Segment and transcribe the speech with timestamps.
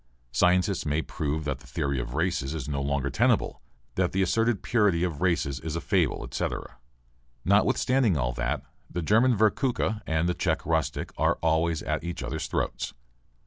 [0.31, 3.61] Scientists may prove that the theory of races is no longer tenable,
[3.93, 6.79] that the asserted purity of races is a fable, etc.
[7.45, 12.47] Notwithstanding all that, the German Workurka and the Czech rustic are always at each other's
[12.47, 12.95] throats.